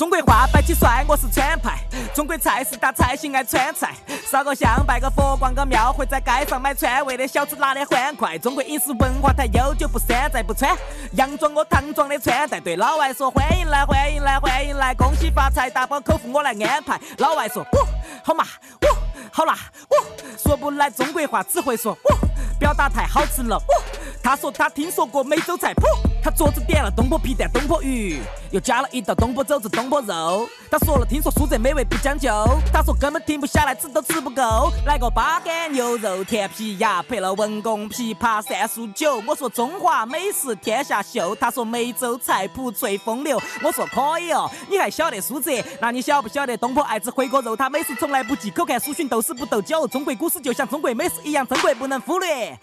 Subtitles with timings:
[0.00, 1.78] 中国话摆起帅，我是川派。
[2.14, 3.94] 中国菜是大菜系爱川菜，
[4.26, 7.54] 烧个香，拜个佛，逛个庙，会在街上买川味的小吃？
[7.56, 8.38] 拿的欢快。
[8.38, 10.74] 中国饮食文化太悠久，不山寨不穿
[11.12, 12.58] 洋装我唐装的穿戴。
[12.58, 16.98] 对老外说欢迎来，欢迎来，欢迎来，恭喜发财，大包口福我来安排。
[17.18, 17.86] 老外说，哦，
[18.24, 18.44] 好嘛，
[18.80, 18.96] 哦，
[19.30, 19.96] 好辣，哦，
[20.42, 22.16] 说不来中国话，只会说，哦，
[22.58, 23.42] 表达太好吃？
[23.42, 23.82] 了，哦。
[24.22, 25.82] 他说他听说过美洲菜谱，
[26.22, 28.20] 他桌子点了东坡皮蛋、东坡鱼，
[28.50, 30.48] 又加了一道东坡肘子、东坡肉。
[30.70, 32.30] 他说了听说苏浙美味不讲究，
[32.72, 34.70] 他说根本停不下来，吃都吃不够。
[34.86, 39.22] 来个八干牛肉甜皮鸭，配了文公琵琶三漱酒。
[39.26, 43.40] 我说中华美食天下秀，他说梅州菜谱最风流。
[43.62, 45.50] 我说可以哦，你还晓得苏浙？
[45.80, 47.56] 那你晓不晓得东坡爱吃回锅肉？
[47.56, 49.88] 他美食从来不忌口，看苏洵斗诗不斗酒。
[49.88, 52.58] 中国古诗就像中国美食一样珍贵，不能忽略。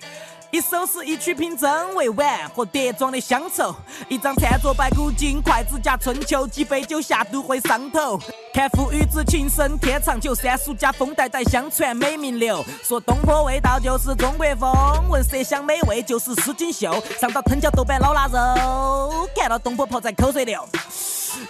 [0.49, 3.75] 一首诗，一曲品真味碗和碟装的乡愁；
[4.07, 8.17] 一张餐桌摆古今，筷子夹春秋；几杯酒下肚会上头。
[8.53, 12.63] 看父与子情深天长久，三叔家风代代相传美名留。
[12.81, 17.03] 说东坡味道就是中国风，闻色香美味就是诗锦绣。
[17.19, 20.65] 上到藤椒豆瓣老腊肉，看到东坡泡菜口水流。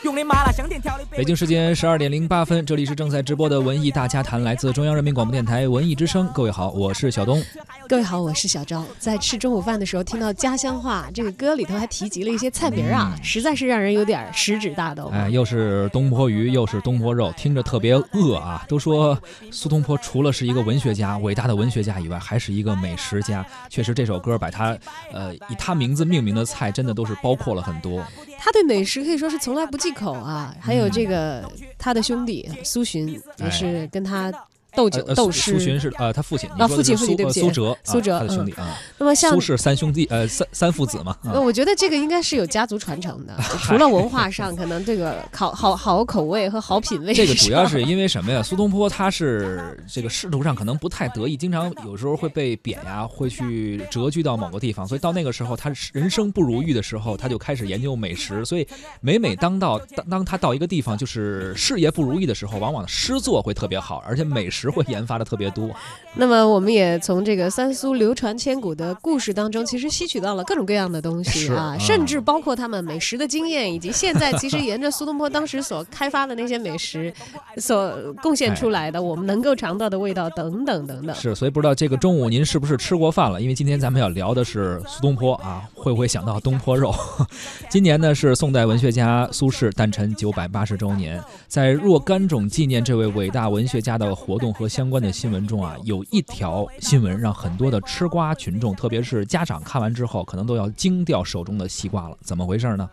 [0.03, 1.05] 用的麻辣香甜调的。
[1.11, 6.27] 北京时间十二点零八分，这里是正在直播的文艺大家谈，来自中央人民广播电台文艺之声。
[6.33, 7.43] 各位好，我是小东。
[7.87, 8.83] 各位好，我是小昭。
[8.99, 15.09] 在吃中午饭的时候，听到家乡话，这个歌里头还提及了一些菜名啊，实在是让人有点食指大动。
[15.11, 18.65] 哎，又是东坡鱼，又是东坡肉，听着特别饿啊。
[18.67, 19.17] 都说
[19.51, 23.45] 苏东坡除了是一个文学家，伟大的文学家以外，还是一个美食家。
[23.69, 24.77] 确实，这首歌把他
[25.13, 28.03] 呃以他名字命名的菜，真的都是包括了很多。
[28.47, 30.55] 他对美食可以说是从来不忌口啊。
[30.57, 31.43] 还有这个
[31.77, 33.05] 他的兄弟苏洵
[33.39, 34.31] 也是跟他。
[34.77, 38.77] 斗酒斗诗，苏洵是呃他父亲啊父亲父亲对不起苏辙苏辙他的兄弟啊。
[38.99, 41.17] 那么像苏轼三兄弟呃三三父子嘛。
[41.43, 47.13] 我觉得这个应该是有家族传承的， 除了文化上可能这个好好好口味和好品味。
[47.13, 48.43] 这个主要是因为什么呀？
[48.43, 58.45] 苏东坡他是这个仕途上可能不太得意，经常有时候会被贬呀，会去谪居到某个地方，所以到那个时候他人生不如意的时候，他就开始研究美食。
[58.45, 58.67] 所以
[59.01, 65.47] 每每当到当当他到一个地方就是事业不如意的时候，往往诗作会特别好，而且美食会研发的特别。
[65.47, 65.69] 多，
[66.15, 77.13] 那么我们也从这个三苏流传千古的故事当中，其实吸取到了各种各样的东西啊，甚至包括他们美食的经验，以及现在其实沿着苏东坡当时所开发的那些美食
[77.55, 81.15] 所贡献出来的我们能够尝到的味道等等等等。
[81.15, 83.41] 是，所以不知道这个中午您是不是吃过饭了？
[83.41, 86.93] 因为今天咱们要聊的是苏东坡啊，会不会想到东坡肉？
[87.71, 95.45] 今年呢是宋代文学家苏轼诞辰九百八十周年，在若干种纪念这位伟大文学家的活动和相关的新闻。
[95.47, 102.17] 中啊，有一条新闻让很多的吃瓜群众，特别是家长看完之后，可能都要惊掉手中的西瓜了。
[102.21, 102.89] 怎么回事呢？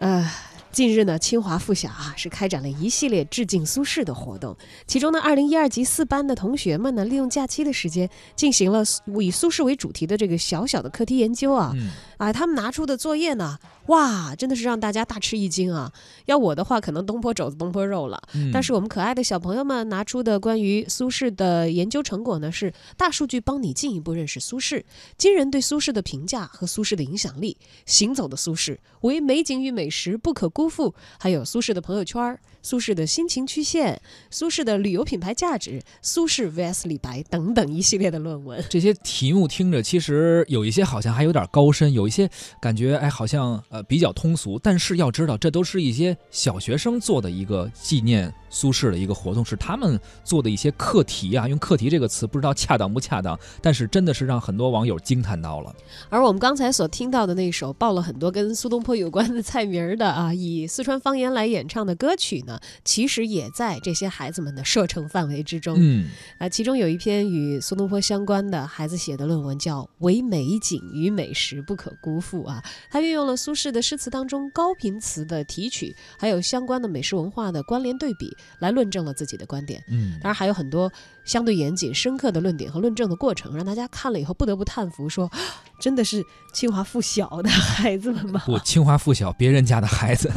[0.00, 0.28] 呃。
[0.74, 4.56] 近日呢，清华附小啊是开展了一系列致敬苏轼的活动。
[4.88, 8.82] 其中呢，二零一二级四班的同学们呢，利用假期的时间，进行了
[9.20, 11.72] 以苏轼为主题的这个小小的课题研究啊。
[12.16, 15.92] 啊，他们拿出的作业呢，哇，真的是让大家大吃一惊啊！
[16.24, 18.20] 要我的话，可能东坡肘子、东坡肉了。
[18.52, 24.82] 但是我们可爱的小朋友们拿出的关于苏轼的研究成果呢，是大数据帮你进一步认识苏轼，
[25.16, 30.63] 惊人对苏轼的评价和苏轼的影响力，行走的苏轼，为美景与美食不可孤。
[30.68, 38.64] 夫妇，还有苏轼的朋友圈苏轼的心情曲线，苏轼的旅游品牌价值，苏轼 vs 李白等等一系列的论文。
[38.70, 42.28] 这些题目听着，其实有一些好像还有点高深，有一些
[42.60, 44.58] 感觉哎，好像呃比较通俗。
[44.58, 48.32] 但是要知道，这都是一些小学生做的一个纪念。
[48.54, 55.74] 苏轼的一个活动是他们做的一些课题啊，用课题这个词不知道恰当不恰当，但是真的是让很多网友惊叹到了。
[56.08, 65.74] 而我们刚才所听到的那首报了很多跟苏东坡有关的菜名的啊， 以四川方言来演唱的歌曲呢，其实也在这些孩子们的射程范围之中。
[65.76, 66.08] 嗯，
[66.38, 78.30] 啊，其中有一篇与苏东坡相关的孩子写的论文叫《唯美景与美食不可辜负》啊，他运用了苏轼的诗词当中高频词的提取，还有相关的美食文化的关联对比。
[78.58, 80.92] 来论证了自己的观点，嗯，当然还有很多
[81.24, 85.30] 相对严谨、深刻的论点和论证的过程，让大家看了以后不得不叹服，说
[85.80, 88.42] 真的是清华附小的孩子们吗？
[88.46, 90.30] 不，清华附小别人家的孩子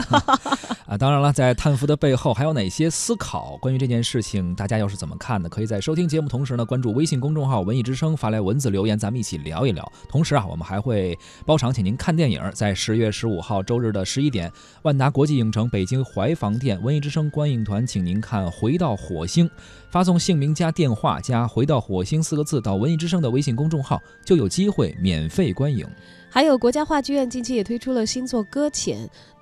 [0.87, 0.97] 啊！
[0.97, 3.57] 当然了，在叹服的背后还有哪些思考？
[3.57, 5.49] 关于这件事情，大家又是怎么看的？
[5.49, 9.91] 可以在收听节目同时呢，关注微信公众号“文艺之声”，发来文字留言，咱们一起聊一聊。
[10.07, 14.49] 同时啊，我们还会包场请您看电影，在十月十五号周日的十一点，
[14.83, 18.07] 万达国际影城北京怀房店文艺之声观影团请。
[18.07, 19.45] 您看《回到火星》，
[19.91, 25.85] 发送姓名加电话加“回到火星”四个字到文艺之声的微信公众号，就有机会免费观影。
[26.29, 28.99] 还有国家话剧院近期也推出了新作《搁浅》。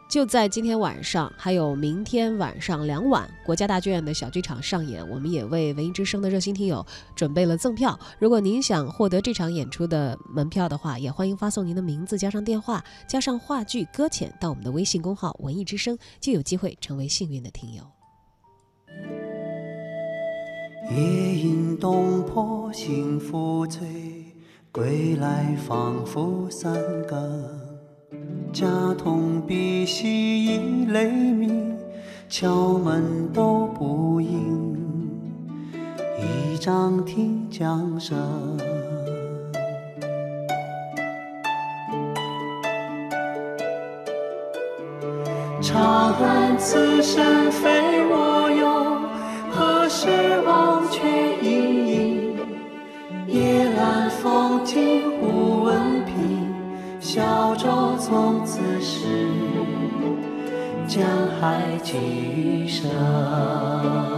[0.08, 5.06] 就在今天晚上，还有明天晚上两晚，国家大剧院的小剧场上演。
[5.10, 6.86] 我们也为文艺之声的热心听友
[7.16, 8.00] 准备了赠票。
[8.18, 17.84] 如果您想获得这场演出的门票的话，也欢迎发送您的名字加上电话加上话剧搁浅到我们的微信公号“文艺之声”，就有机会成为幸运的听友。
[20.92, 23.82] 夜饮东坡心浮醉，
[24.72, 26.74] 归来仿佛三
[27.08, 27.65] 更。
[28.56, 28.66] 家
[28.98, 31.78] 童鼻息已雷鸣，
[32.30, 34.74] 敲门都不应，
[36.18, 38.18] 一张听江声。
[45.62, 49.02] 长恨此生非我有，
[49.52, 50.08] 何时
[50.48, 51.02] 忘却
[51.44, 52.38] 营营？
[53.28, 56.16] 夜阑风静忽闻频。
[57.00, 58.45] 小舟从，
[60.96, 61.06] 江
[61.42, 64.15] 海寄余生。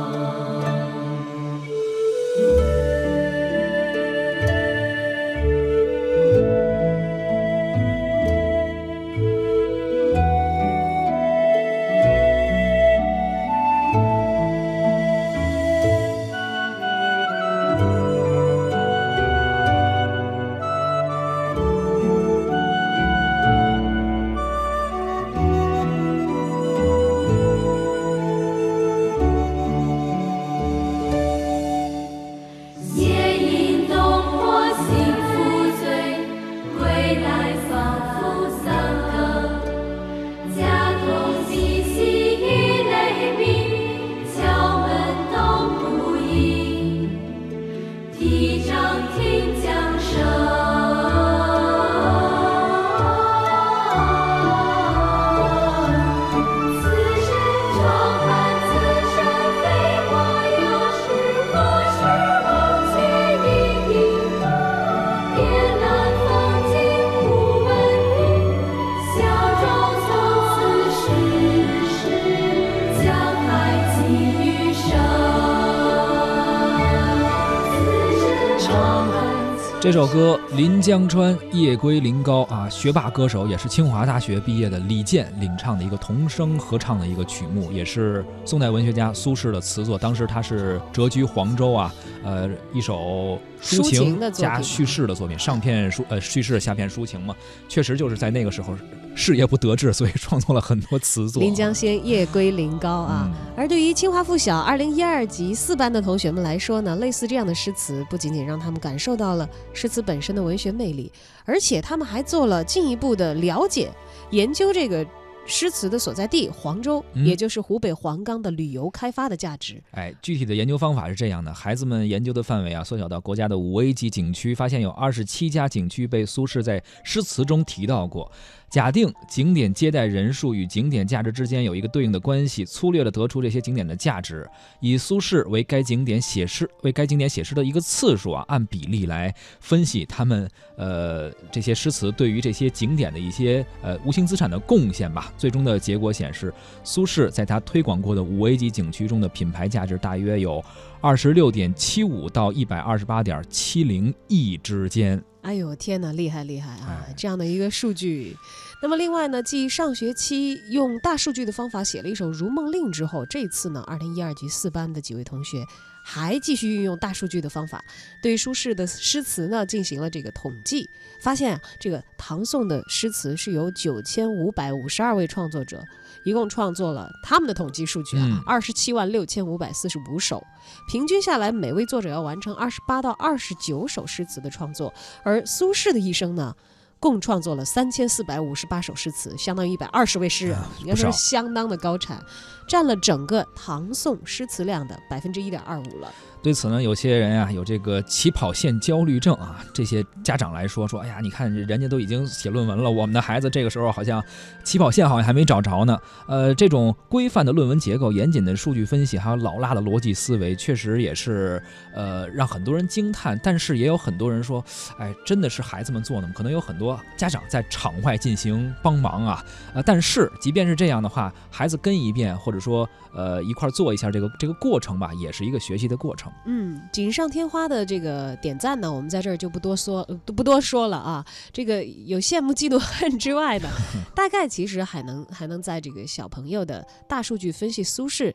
[79.80, 89.98] 这首歌《临江川夜归临皋》啊，学霸歌手也是清华大学毕业的李健领唱的一个童声合唱的一个曲目，也是宋代文学家苏轼的词作。
[89.98, 91.94] 当时他是谪居黄州啊，
[92.24, 97.36] 呃，一首抒情加叙事的作品，上片抒呃叙事，下片抒情嘛，
[97.68, 98.76] 确实就是在那个时候。
[99.20, 101.42] 事业不得志，所以创作了很多词作。
[101.42, 111.12] 临江仙夜归临高啊，而对于清华附小二零一二级四班的同学们来说呢，类似这样的诗词，不仅仅让他们感受到了诗词本身的文学魅力，
[111.46, 113.92] 而且他们还做了进一步的了解、
[114.30, 115.04] 研究这个。
[115.50, 119.82] 诗词的所在地黄州，也就是湖北黄冈的旅游开发的价值。
[119.92, 128.30] 哎，具体的研究方法是这样的：孩子们研究的范围啊，缩小到国家的五 A 级景区，发现有二十七家景区被苏轼在诗词中提到过。
[128.70, 134.46] 假定景点接待人数与景点价值之间有一个对应的关系，粗略的得出这些景点的价值，
[134.82, 145.32] 以苏轼为该景点写诗为该景点写诗的一个次数啊，按比例来分析他们呃这些诗词对于这些景点的一些呃无形资产的贡献吧。
[145.38, 146.54] 最终的结果显示，
[146.84, 150.64] 苏轼在他推广过的五 A 级景区中的品牌价值大约有
[151.00, 155.24] 二十六点七五到一百二十八点七零亿之间。
[155.48, 157.08] 哎呦天哪，厉害厉害啊！
[157.16, 158.36] 这样的一个数据。
[158.82, 165.66] 那么另外呢，继上学期用大数据的方法写了一首《如梦令》之后，这次呢，二零一二级四班的几位同学。
[166.10, 167.84] 还继续运用大数据的方法，
[168.22, 170.90] 对苏轼的诗词呢进行了这个统计，
[171.20, 175.84] 发现啊，这个唐宋的诗词是由九千五百五十二位创作者
[176.28, 180.44] 一共创作了，他们的统计数据啊，二十七万六千五百四十五首，
[180.90, 184.94] 平均下来每位作者要完成二十八到二十九首诗词的创作，
[185.24, 186.54] 而苏轼的一生呢？
[187.00, 192.20] 共创作了三千四百五十八首诗词，相当于一百二十位诗人，应该说是相当的高产，
[192.68, 196.12] 占了整个唐宋诗词量的百分之一点二五了。
[196.44, 204.24] 对此呢，有些人啊有这个起跑线焦虑症啊，这些家长来说说，哎呀，你看人家都已经写论文了，我们的孩子这个时候好像
[204.64, 206.00] 起跑线好像还没找着呢。
[206.28, 211.62] 呃，这种规范的论文结构、严谨的数据分析，还有老辣的逻辑思维，确实也是
[211.94, 213.38] 呃让很多人惊叹。
[213.44, 214.64] 但是也有很多人说，
[214.98, 216.34] 哎，真的是孩子们做的吗？
[216.36, 219.44] 可能有很多家长在场外进行帮忙啊。
[219.74, 226.32] 呃，但是即便是这样的话，孩子跟一遍，或者说呃一块做一下这个这个过程吧，也是一个学习的过程。
[226.46, 231.26] 嗯，锦上添花的这个点赞呢，我们在这儿就不多说，呃不多说了啊。
[231.52, 233.70] 这个有羡慕、嫉妒、恨之外呢，
[234.16, 238.34] 大概其实还能还能在这个小朋友的大数据分析苏轼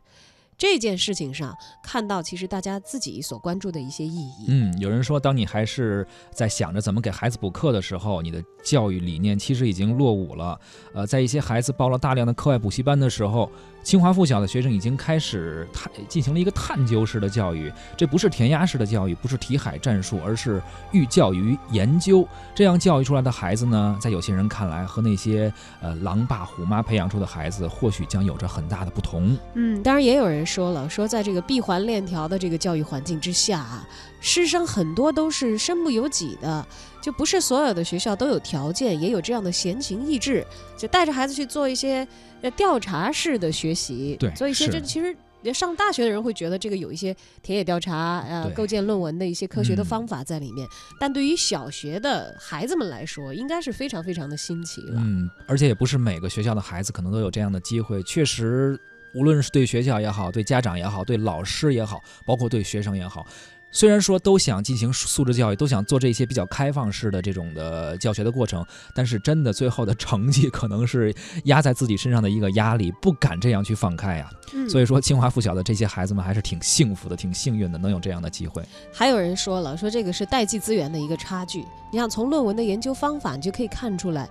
[0.56, 4.46] 这件事情上看到，其实大家自己所关注的一些意义。
[4.48, 10.58] 嗯，有人说，当你还是在想着怎么给孩子补课的时候，你的教育理念其实已经落伍了。
[10.94, 13.50] 呃，在一些孩子报了大量的课外补习班的时候，
[13.82, 22.26] 清华附小的学生已经开始探进行了一个探究式的教育，这不是填鸭式的教育，不是题海战术，而是寓教于研究。
[22.54, 29.36] 这样教育出来的孩子呢，在有些人看来，和那些呃狼爸虎妈培养出的孩子，或许将有着很大的不同。
[29.54, 33.88] 嗯，当然也有人说了，说在这个闭环链条的这个教育环境之下啊，
[34.20, 36.66] 师生很多都是身不由己的，
[37.00, 40.46] 就不是所有的学校都有条件，也有这样的闲情逸致，
[40.76, 42.06] 就带着孩子去做一些
[42.40, 45.16] 呃调查式的学习，对做一些是这其实。
[45.52, 50.64] 上大学的人会觉得这个有一些田野调查，呃，构建论文的一些科学的嗯方法在里面，
[51.00, 55.00] 但对于小学的孩子们来说，应该是非常非常的新奇了。
[55.00, 58.00] 嗯，而且也不是每个学校的孩子可能都有这样的机会。
[58.04, 58.78] 确实，
[59.14, 63.26] 无论是对学校也好，对家长也好，对老师也好，包括对学生也好，
[63.70, 68.64] 虽然说都想进行素质教育，都想做这些比较开放式的这种的教学的过程，
[68.94, 71.14] 但是真的最后的成绩可能是
[71.44, 74.30] 压在自己身上的一个压力，不敢这样去放开呀。
[74.54, 78.62] 嗯所以说，清华附小的这些孩子们还是挺幸福的，挺幸运的，能有这样的机会。
[78.92, 81.64] 还有人说了，说这个是代际资源的一个差距。
[81.90, 84.28] 你想从论文的研究方法，你就可以看出来，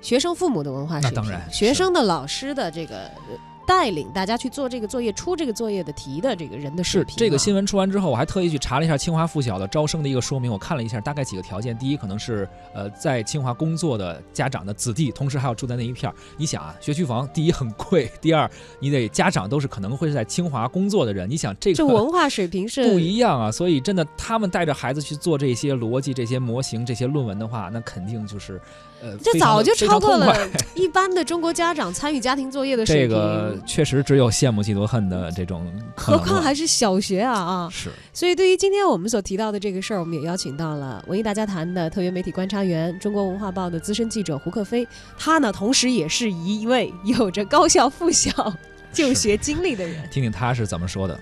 [0.00, 7.18] 学生父母的文化水平，那当然学生的老师的这个呃带领大家去做这个作业、出这个作业的题的这个人的水是平、啊。
[7.18, 11.76] 这个新闻出完之后，我还特意去查了一下清华附小的招生的一个说明，我看了一下，大概几个条件。
[11.76, 16.14] 第一，可能是呃在清华工作的家长的子弟，同时还要住在那一片儿。
[16.38, 21.28] 你想啊，学区房第一很贵，第二你得家长都是可能会是在清华工作的人。
[21.28, 28.58] 你想这个这文化水平是不一样啊，所以真的他们带着孩子去做这些逻辑、这些模型、这些论文的话，那肯定就是
[29.00, 30.34] 呃这早就超过了
[30.74, 37.68] 一般的中国家长参与家庭作业的水这，个确实只有羡慕嫉妒恨的这种可何能了况还是小学啊啊！
[37.70, 37.90] 是。
[38.12, 44.86] 所以，对于今天我们所提到的这个事儿，我们也邀请到了文艺大家谈的特约媒体观察员、中国文化报的资深记者胡克飞。
[45.16, 48.52] 他呢，同时也是一位有着高校附小
[48.92, 50.08] 就学经历的人。
[50.10, 51.18] 听听他是怎么说的。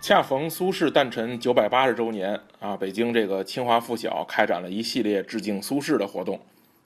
[0.00, 6.40] 恰逢苏轼诞辰九百八十周年啊，北京这个清华附小开展了一系列致敬苏轼的活动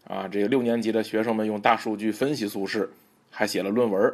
[0.09, 0.27] 啊。
[0.27, 2.89] 这个六年级的学生们用大数据分析苏轼，
[3.31, 4.13] 还写了论文。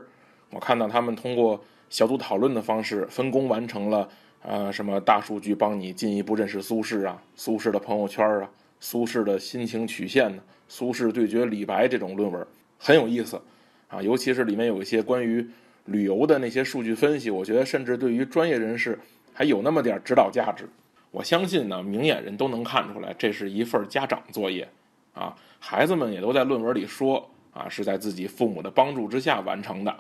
[0.51, 4.09] 我看到他们通过小组讨论的方式，分工完成了
[4.43, 8.51] 呃什么大数据帮你进一步认识苏轼啊，苏轼的朋友圈啊，
[8.81, 13.41] 苏轼的心情曲线呢，苏轼对决李白这种论文很有意思
[13.87, 15.49] 啊，尤其是里面有一些关于。
[15.89, 18.99] 旅游的那些数据分析，我觉得甚至对于专业人士
[19.33, 20.69] 还有那么点指导价值。
[21.11, 24.69] 我相信呢，明眼人都能看出来，这是一份家长作业
[25.15, 25.35] 啊。
[25.59, 29.91] 孩子们也都在论文里说啊，是在自己父母的帮助之下完成的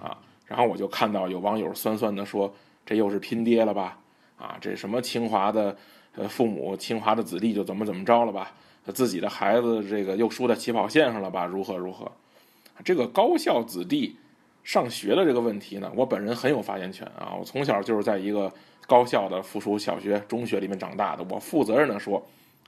[0.00, 0.18] 啊。
[0.44, 2.52] 然后我就看到有网友酸酸的说，
[2.84, 3.96] 这又是拼爹了吧？
[4.36, 5.76] 啊，这什么清华的
[6.16, 8.50] 呃父母，清华的子弟就怎么怎么着了吧？
[8.92, 11.46] 自己的孩子这个又输在起跑线上了吧？
[11.46, 12.10] 如何如何？
[12.84, 14.16] 这个高校子弟。
[14.68, 17.32] 上学的这个问题呢，我本人很有发言权啊！
[17.40, 18.52] 我从小就是在一个
[18.86, 22.22] 高校的附属小学、中学里面长大的，我负责任的说，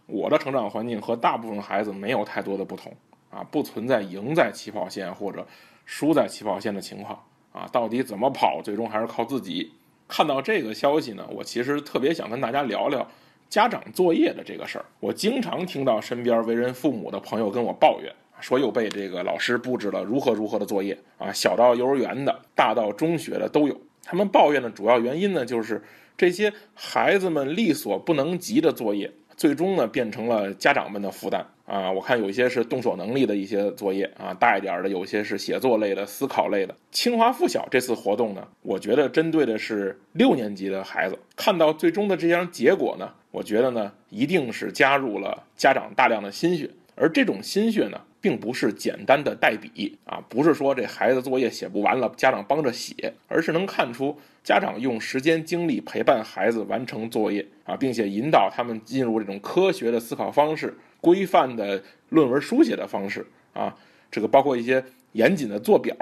[0.06, 2.90] 我的成长环境和大部分孩子没有太多的不同
[3.28, 5.46] 啊，不存在赢在起跑线或者
[5.84, 7.68] 输在起跑线的情况啊。
[7.70, 9.70] 到底怎么跑，最终还是靠自己。
[10.08, 13.06] 看到这个消息呢，我其实特别想跟大家聊聊
[13.50, 14.86] 家长作业的这个事儿。
[15.00, 18.10] 我经常听到身边为人父母的朋友跟我抱怨。
[18.40, 23.80] 说又被这个老师布置了如何如何的作业啊，小到幼儿园的，大到中学的都有。
[24.02, 25.82] 他们抱怨的主要原因呢，就是
[26.16, 31.92] 这些孩子们力所不能及的作业，最终呢变成了家长们的负担啊。
[31.92, 36.74] 我看有一些是动手能力的一些作业啊，大一点的有些是写作类的、思考类的。
[36.90, 41.16] 清华附小这次活动呢，我觉得针对的是六年级的孩子。
[41.36, 48.00] 看到最终的这样结果呢，我觉得呢，一定是加入了家长大量的心血，而这种心血呢。
[48.20, 63.74] 并不是简单的代笔啊，不是说这孩子作业写不完了，家长帮着写，而是能看出家长用时间精力陪伴孩子完成作业啊，并且引导他们进入这种科学的思考方式、规范的论文书写的方式啊，
[64.10, 65.96] 这个包括一些严谨的做表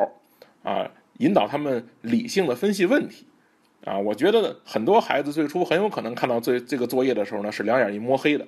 [0.64, 3.26] 啊，引导他们理性的分析问题
[3.84, 3.96] 啊。
[3.96, 8.44] 我觉得很多孩子最初很有可能看到最这个作业的时候呢，是两眼一摸黑的。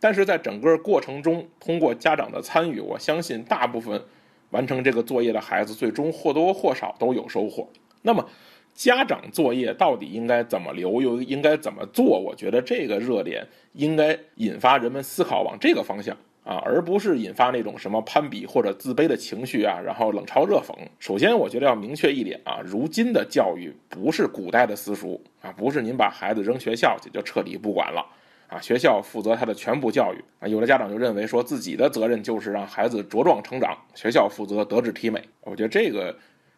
[0.00, 4.02] 但是在整个过程中，通过家长的参与，我相信大部分
[4.50, 7.68] 完成这个作业的孩子，最终或多或少都有收获。
[8.02, 8.26] 那么，
[8.72, 12.18] 家长作业到底应该怎么留，又应该怎么做？
[12.18, 20.74] 我觉得这个热点应该引发人们思考往这个方向啊，而不是引发那种什么攀比或者自卑的情绪啊，然后冷嘲热讽。
[20.98, 28.06] 首先，我觉得要明确一点啊，如今的教育不是古代的私塾啊，不是您把孩子扔学校去就彻底不管了
[28.50, 30.48] 啊，学校负责他的全部教育啊。
[30.48, 35.22] 有的家长就认为说自己的责任就是让孩子茁壮成长，学校负责德智体美。
[35.42, 36.14] 我觉得这个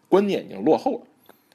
[0.08, 1.06] 观念已经落后了。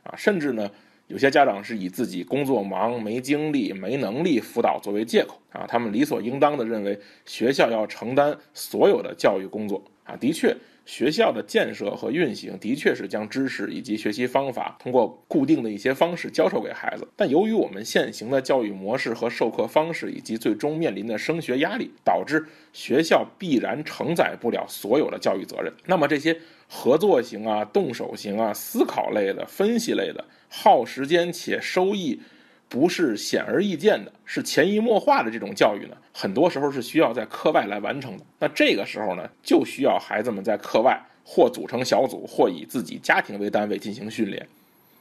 [0.04, 0.70] 啊，甚至呢，
[1.08, 10.16] 有些家长是以自己工作忙、没精力、没能力辅导作为借口啊，他们理所应当的认为学校要承担所有的教育工作啊。
[10.16, 10.56] 的确，
[10.88, 25.72] 学校的建设和运行的确是将知识以及学习方法通过固定的一些方式教授给孩子，但由于我们现行的教育模式和授课方式以及最终面临的升学压力，导致学校必然承载不了所有的教育责任。
[25.86, 26.40] 那么这些。
[26.70, 32.20] 合作型啊，动手型啊，思考类的、分析类的，耗时间且收益
[32.70, 38.24] 不是显而易见的，是潜移默化的这种教育呢，很多时候是需要在课外来完成的。
[38.40, 44.46] 那这个时候呢，就需要孩子们在课外或组成小组，或以自己家庭为单位进行训练。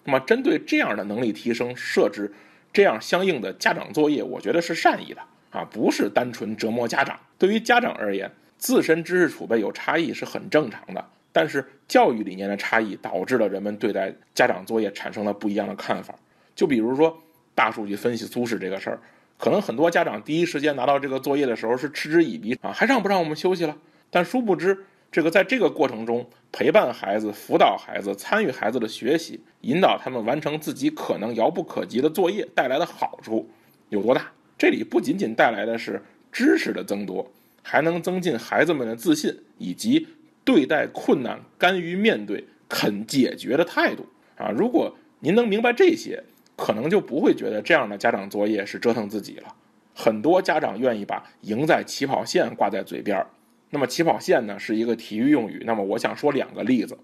[0.05, 2.33] 那么，针对这样的能力提升，设置
[2.73, 5.21] 这样相应的家长作业，我觉得是善意的
[5.51, 7.19] 啊，不是单纯折磨家长。
[7.37, 11.05] 对于家长而言，自身知识储备有差异是很正常的。
[11.33, 16.15] 但是教育理念的差异导致了人们对待家长作业产生了不一样的看法。
[16.55, 17.23] 就比如说
[17.57, 19.01] 大数据分析苏轼这个事儿，
[19.37, 23.77] 可能很多家长第一时间拿到这个作业的时候是嗤之以鼻啊，还让不让我们休息了？
[24.11, 24.79] 但殊不知，
[25.11, 33.51] 这个在这个过程中陪伴孩子、辅导孩子、参与孩子的学习，引导他们完成自己可能遥不可及的作业带来的好处
[33.89, 34.31] 有多大？
[34.57, 37.29] 这里不仅仅带来的是知识的增多，
[37.63, 40.07] 还能增进孩子们的自信以及。
[40.47, 44.49] 对待困难甘于面对、肯解决的态度啊！
[44.57, 46.23] 如果您能明白这些，
[46.57, 49.55] 可能就不会觉得这样的家长作业是折腾自己了。
[49.95, 53.27] 很多家长愿意把“赢在起跑线”挂在嘴边儿。
[53.71, 55.63] 那么起跑线呢，是一个体育用语。
[55.65, 56.97] 那么我想说两个例子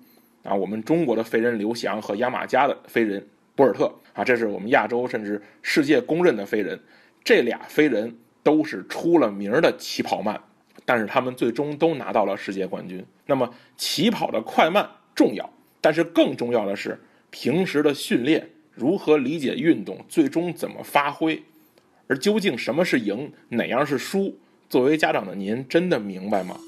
[0.43, 6.79] 啊，我们中国的飞人刘翔和牙买加的飞人博尔特啊，这是我们亚洲甚至世界公认的飞人。
[7.23, 10.41] 这俩飞人都是出了名的起跑慢。
[10.85, 13.07] 但是他们最终都拿到了世界冠军。
[13.27, 14.85] 那么起跑的快慢
[15.15, 15.49] 重要，
[15.81, 21.43] 但是更重要的是平时的训练，如何理解运动，最终怎么发挥，
[22.07, 24.39] 而究竟什么是赢，哪样是输？
[24.69, 26.59] 作为家长的您，真的明白吗？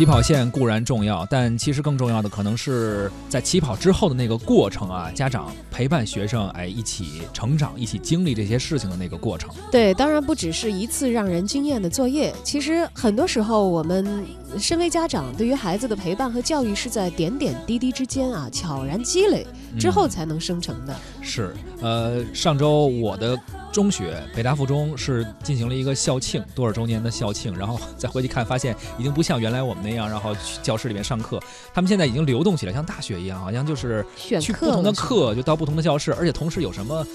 [0.00, 9.50] 起跑线固然重要，但其实更重要的可能是在起跑之后的那个过程啊，家长陪伴学生，哎，一起成长，一起经历这些事情的那个过程。
[9.70, 14.24] 对，当然不只是一次让人惊艳的作业，其实很多时候我们
[14.58, 19.46] 身为家长，对于孩子的陪伴和教育是在点点滴滴之间啊，悄然积累
[19.78, 20.96] 之后才能生成的。
[21.20, 23.38] 是，呃，上周我的。
[23.72, 31.40] 中学北大附中是进行了一个校庆，多少周年的校庆，然后再回去看，发现已经不像原来我们那样，然后去教室里面上课，
[31.72, 34.04] 他们现在已经流动起来，像大学一样，好像就是
[34.40, 37.06] 去不同的课就到不同的教室，而且同时有什么。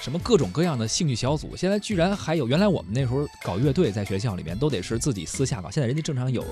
[0.00, 2.46] 什么各种各样的兴趣小组，现在居然还有。
[2.46, 6.44] 原来我们那时候搞乐队，在学校里面都得是自己私下搞，现在人家正常有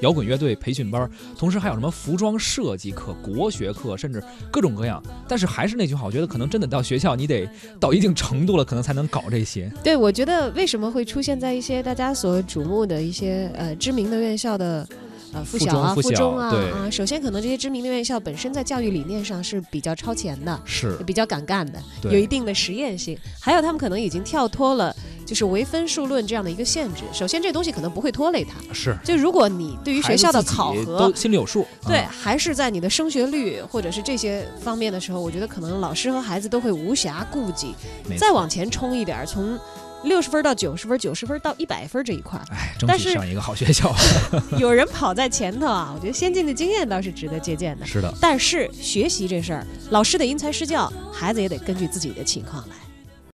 [0.00, 5.02] 摇滚乐队培训班，同时还有什么服装设计课、国学课，甚至各种各样。
[5.28, 7.46] 但是还是那句话，我觉得可能真的到学校，你得
[7.78, 9.70] 到一定程度了，可能才能搞这些。
[9.84, 14.88] 对，我觉得为什么会出现在一些大家所瞩目的一些呃知名的院校的。
[15.32, 23.18] 呃，附小啊，附中啊，啊，首先可能这些知名的院校本身在教育理念上是比较超前的，是比较敢干的，有一定的实验性。
[23.40, 27.04] 还有他们可能已经跳脱了就是唯分数论这样的一个限制。
[27.12, 28.96] 首先这东西可能不会拖累他，是。
[29.04, 37.74] 就如果你对于学校的考核都心里有数，对，还是在你的升学率或者是这些方面的时候，我觉得可能老师和孩子都会无暇顾及。
[38.18, 39.58] 再往前冲一点，从
[40.04, 43.94] 六十分到九十分，九十分到一百分这一块儿，哎，争取上一个好学校。
[44.58, 47.86] 有人跑在前头啊，我觉得先进的经验倒是值得借鉴的。
[47.86, 52.74] 是的，但是学习这事儿，老师得因材施教，孩子也得根据自己的情况来。